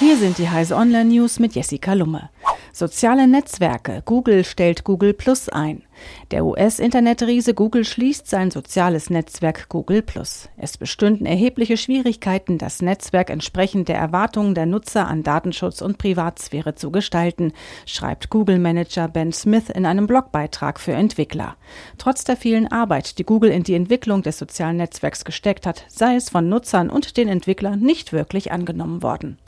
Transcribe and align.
Hier 0.00 0.16
sind 0.16 0.38
die 0.38 0.50
Heise 0.50 0.74
Online 0.74 1.04
News 1.04 1.38
mit 1.38 1.54
Jessica 1.54 1.92
Lumme. 1.92 2.28
Soziale 2.72 3.28
Netzwerke. 3.28 4.02
Google 4.04 4.42
stellt 4.42 4.82
Google 4.82 5.14
Plus 5.14 5.48
ein. 5.48 5.84
Der 6.32 6.44
US-Internetriese 6.44 7.54
Google 7.54 7.84
schließt 7.84 8.28
sein 8.28 8.50
soziales 8.50 9.08
Netzwerk 9.08 9.68
Google 9.68 10.02
Plus. 10.02 10.48
Es 10.56 10.76
bestünden 10.76 11.26
erhebliche 11.26 11.76
Schwierigkeiten, 11.76 12.58
das 12.58 12.82
Netzwerk 12.82 13.30
entsprechend 13.30 13.86
der 13.86 13.98
Erwartungen 13.98 14.56
der 14.56 14.66
Nutzer 14.66 15.06
an 15.06 15.22
Datenschutz 15.22 15.80
und 15.80 15.98
Privatsphäre 15.98 16.74
zu 16.74 16.90
gestalten, 16.90 17.52
schreibt 17.86 18.30
Google-Manager 18.30 19.06
Ben 19.06 19.32
Smith 19.32 19.70
in 19.70 19.86
einem 19.86 20.08
Blogbeitrag 20.08 20.80
für 20.80 20.94
Entwickler. 20.94 21.54
Trotz 21.98 22.24
der 22.24 22.36
vielen 22.36 22.66
Arbeit, 22.66 23.18
die 23.18 23.24
Google 23.24 23.52
in 23.52 23.62
die 23.62 23.74
Entwicklung 23.74 24.22
des 24.22 24.38
sozialen 24.38 24.78
Netzwerks 24.78 25.24
gesteckt 25.24 25.64
hat, 25.64 25.84
sei 25.86 26.16
es 26.16 26.30
von 26.30 26.48
Nutzern 26.48 26.90
und 26.90 27.16
den 27.16 27.28
Entwicklern 27.28 27.78
nicht 27.78 28.12
wirklich 28.12 28.50
angenommen 28.50 29.04
worden. 29.04 29.38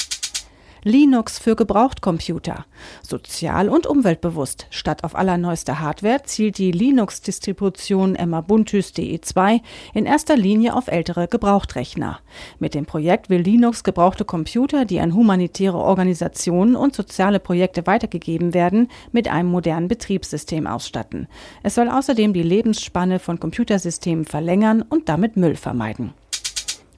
Linux 0.86 1.40
für 1.40 1.56
Gebrauchtcomputer. 1.56 2.64
Sozial 3.02 3.68
und 3.68 3.88
umweltbewusst. 3.88 4.68
Statt 4.70 5.02
auf 5.02 5.16
allerneueste 5.16 5.80
Hardware 5.80 6.22
zielt 6.22 6.58
die 6.58 6.70
Linux-Distribution 6.70 8.14
Emabuntus 8.14 8.94
DE2 8.94 9.62
in 9.94 10.06
erster 10.06 10.36
Linie 10.36 10.76
auf 10.76 10.86
ältere 10.86 11.26
Gebrauchtrechner. 11.26 12.20
Mit 12.60 12.74
dem 12.74 12.86
Projekt 12.86 13.28
will 13.30 13.40
Linux 13.40 13.82
gebrauchte 13.82 14.24
Computer, 14.24 14.84
die 14.84 15.00
an 15.00 15.12
humanitäre 15.12 15.78
Organisationen 15.78 16.76
und 16.76 16.94
soziale 16.94 17.40
Projekte 17.40 17.88
weitergegeben 17.88 18.54
werden, 18.54 18.86
mit 19.10 19.26
einem 19.26 19.48
modernen 19.48 19.88
Betriebssystem 19.88 20.68
ausstatten. 20.68 21.26
Es 21.64 21.74
soll 21.74 21.88
außerdem 21.88 22.32
die 22.32 22.44
Lebensspanne 22.44 23.18
von 23.18 23.40
Computersystemen 23.40 24.24
verlängern 24.24 24.82
und 24.82 25.08
damit 25.08 25.36
Müll 25.36 25.56
vermeiden. 25.56 26.14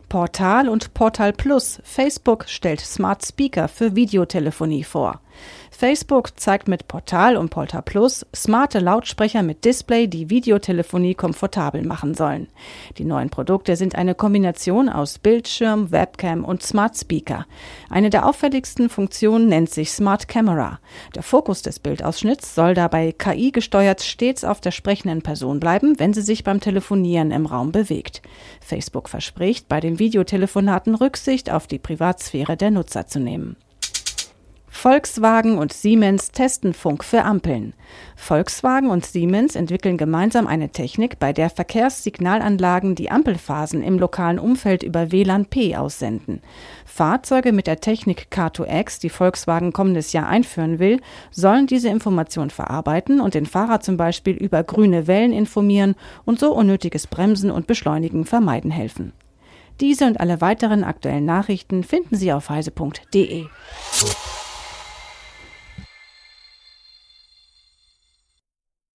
Portal 0.08 0.68
und 0.68 0.94
Portal 0.94 1.32
Plus. 1.32 1.80
Facebook 1.84 2.46
stellt 2.48 2.80
Smart 2.80 3.24
Speaker 3.24 3.68
für 3.68 3.94
Videotelefonie 3.94 4.84
vor. 4.84 5.20
Facebook 5.70 6.38
zeigt 6.40 6.66
mit 6.66 6.88
Portal 6.88 7.36
und 7.36 7.50
Portal 7.50 7.82
Plus 7.82 8.26
smarte 8.34 8.80
Lautsprecher 8.80 9.42
mit 9.42 9.64
Display, 9.64 10.08
die 10.08 10.28
Videotelefonie 10.28 11.14
komfortabel 11.14 11.84
machen 11.84 12.14
sollen. 12.14 12.48
Die 12.96 13.04
neuen 13.04 13.30
Produkte 13.30 13.76
sind 13.76 13.94
eine 13.94 14.14
Kombination 14.14 14.88
aus 14.88 15.18
Bildschirm, 15.18 15.92
Webcam 15.92 16.44
und 16.44 16.62
Smart 16.62 16.96
Speaker. 16.96 17.46
Eine 17.90 18.10
der 18.10 18.26
auffälligsten 18.26 18.88
Funktionen 18.88 19.46
nennt 19.48 19.70
sich 19.70 19.92
Smart 19.92 20.26
Camera. 20.26 20.80
Der 21.14 21.22
Fokus 21.22 21.62
des 21.62 21.78
Bildausschnitts 21.78 22.56
soll 22.56 22.74
dabei 22.74 23.12
KI 23.12 23.52
gesteuert 23.52 24.02
stets 24.02 24.44
auf 24.44 24.60
der 24.60 24.72
sprechenden 24.72 25.22
Person 25.22 25.60
bleiben, 25.60 25.98
wenn 25.98 26.12
sie 26.12 26.22
sich 26.22 26.42
beim 26.42 26.60
Telefonieren 26.60 27.30
im 27.30 27.46
Raum 27.46 27.70
bewegt. 27.70 28.22
Facebook 28.60 29.08
verspricht, 29.08 29.68
bei 29.68 29.78
den 29.78 29.98
Videotelefonaten 29.98 30.94
Rücksicht 30.94 31.50
auf 31.50 31.66
die 31.66 31.78
Privatsphäre 31.78 32.56
der 32.56 32.70
Nutzer 32.70 33.06
zu 33.06 33.20
nehmen. 33.20 33.56
Volkswagen 34.70 35.58
und 35.58 35.72
Siemens 35.72 36.30
testen 36.30 36.74
Funk 36.74 37.02
für 37.02 37.24
Ampeln. 37.24 37.72
Volkswagen 38.16 38.90
und 38.90 39.06
Siemens 39.06 39.56
entwickeln 39.56 39.96
gemeinsam 39.96 40.46
eine 40.46 40.68
Technik, 40.68 41.18
bei 41.18 41.32
der 41.32 41.50
Verkehrssignalanlagen 41.50 42.94
die 42.94 43.10
Ampelphasen 43.10 43.82
im 43.82 43.98
lokalen 43.98 44.38
Umfeld 44.38 44.82
über 44.82 45.10
WLAN-P 45.10 45.74
aussenden. 45.74 46.42
Fahrzeuge 46.84 47.52
mit 47.52 47.66
der 47.66 47.80
Technik 47.80 48.28
Car2X, 48.30 49.00
die 49.00 49.08
Volkswagen 49.08 49.72
kommendes 49.72 50.12
Jahr 50.12 50.28
einführen 50.28 50.78
will, 50.78 51.00
sollen 51.30 51.66
diese 51.66 51.88
Information 51.88 52.50
verarbeiten 52.50 53.20
und 53.20 53.34
den 53.34 53.46
Fahrer 53.46 53.80
zum 53.80 53.96
Beispiel 53.96 54.36
über 54.36 54.62
grüne 54.62 55.06
Wellen 55.06 55.32
informieren 55.32 55.96
und 56.24 56.38
so 56.38 56.54
unnötiges 56.54 57.06
Bremsen 57.06 57.50
und 57.50 57.66
Beschleunigen 57.66 58.26
vermeiden 58.26 58.70
helfen. 58.70 59.12
Diese 59.80 60.06
und 60.06 60.20
alle 60.20 60.40
weiteren 60.40 60.84
aktuellen 60.84 61.24
Nachrichten 61.24 61.84
finden 61.84 62.16
Sie 62.16 62.32
auf 62.32 62.50
heise.de. 62.50 63.46